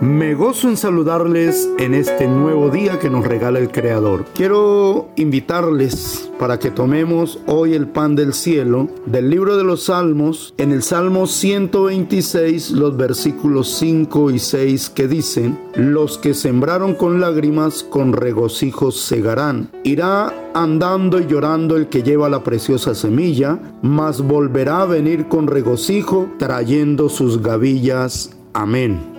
[0.00, 4.26] Me gozo en saludarles en este nuevo día que nos regala el Creador.
[4.32, 10.54] Quiero invitarles para que tomemos hoy el pan del cielo del libro de los Salmos,
[10.56, 17.20] en el Salmo 126, los versículos 5 y 6 que dicen, los que sembraron con
[17.20, 19.68] lágrimas, con regocijo segarán.
[19.82, 25.48] Irá andando y llorando el que lleva la preciosa semilla, mas volverá a venir con
[25.48, 28.30] regocijo, trayendo sus gavillas.
[28.52, 29.17] Amén.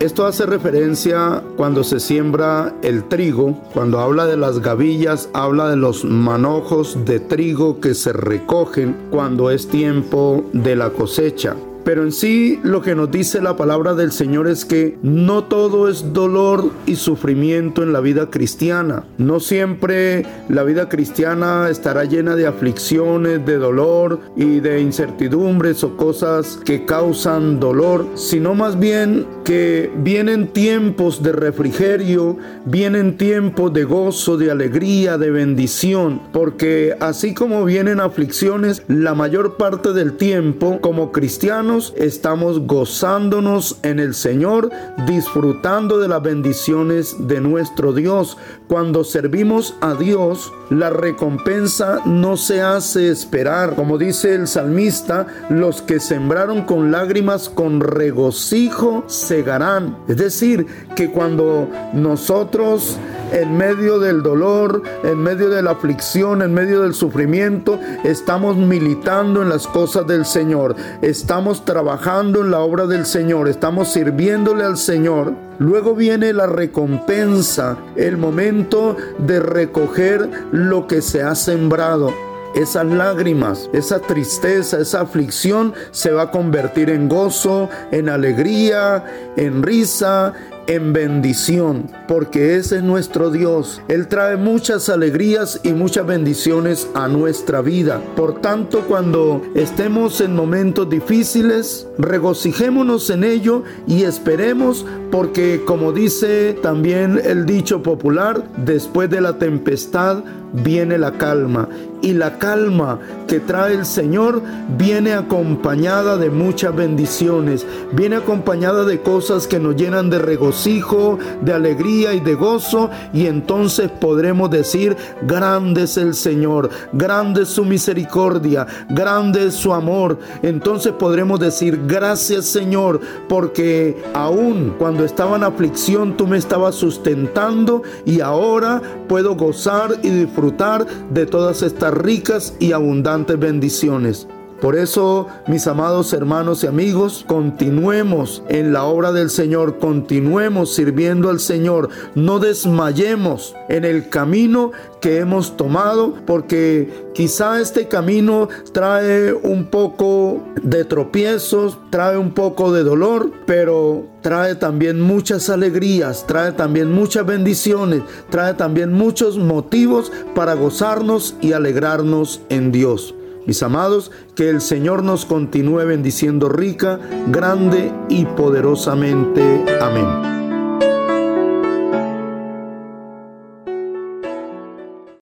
[0.00, 5.76] Esto hace referencia cuando se siembra el trigo, cuando habla de las gavillas, habla de
[5.76, 11.54] los manojos de trigo que se recogen cuando es tiempo de la cosecha.
[11.84, 15.88] Pero en sí lo que nos dice la palabra del Señor es que no todo
[15.88, 19.04] es dolor y sufrimiento en la vida cristiana.
[19.18, 25.96] No siempre la vida cristiana estará llena de aflicciones, de dolor y de incertidumbres o
[25.96, 33.84] cosas que causan dolor, sino más bien que vienen tiempos de refrigerio, vienen tiempos de
[33.84, 40.80] gozo, de alegría, de bendición, porque así como vienen aflicciones, la mayor parte del tiempo
[40.80, 44.70] como cristianos estamos gozándonos en el Señor,
[45.06, 48.36] disfrutando de las bendiciones de nuestro Dios.
[48.66, 53.76] Cuando servimos a Dios, la recompensa no se hace esperar.
[53.76, 59.96] Como dice el salmista, los que sembraron con lágrimas, con regocijo, segarán.
[60.08, 62.98] Es decir, que cuando nosotros
[63.32, 69.42] en medio del dolor, en medio de la aflicción, en medio del sufrimiento, estamos militando
[69.42, 74.76] en las cosas del Señor, estamos trabajando en la obra del Señor, estamos sirviéndole al
[74.76, 75.34] Señor.
[75.58, 82.12] Luego viene la recompensa, el momento de recoger lo que se ha sembrado.
[82.54, 89.04] Esas lágrimas, esa tristeza, esa aflicción se va a convertir en gozo, en alegría,
[89.36, 90.32] en risa,
[90.70, 93.82] en bendición, porque ese es nuestro Dios.
[93.88, 98.00] Él trae muchas alegrías y muchas bendiciones a nuestra vida.
[98.14, 106.56] Por tanto, cuando estemos en momentos difíciles, regocijémonos en ello y esperemos, porque como dice
[106.62, 111.68] también el dicho popular, después de la tempestad viene la calma
[112.02, 114.42] y la calma que trae el Señor
[114.76, 120.18] viene acompañada de muchas bendiciones, viene acompañada de cosas que nos llenan de
[120.60, 127.42] regocijo, de alegría y de gozo y entonces podremos decir, grande es el Señor, grande
[127.42, 130.18] es su misericordia, grande es su amor.
[130.42, 137.82] Entonces podremos decir, gracias Señor, porque aún cuando estaba en aflicción tú me estabas sustentando
[138.04, 144.28] y ahora puedo gozar y disfrutar de todas estas ricas y abundantes bendiciones.
[144.60, 151.30] Por eso, mis amados hermanos y amigos, continuemos en la obra del Señor, continuemos sirviendo
[151.30, 159.32] al Señor, no desmayemos en el camino que hemos tomado, porque quizá este camino trae
[159.32, 166.52] un poco de tropiezos, trae un poco de dolor, pero trae también muchas alegrías, trae
[166.52, 173.14] también muchas bendiciones, trae también muchos motivos para gozarnos y alegrarnos en Dios.
[173.46, 179.64] Mis amados, que el Señor nos continúe bendiciendo rica, grande y poderosamente.
[179.80, 180.39] Amén.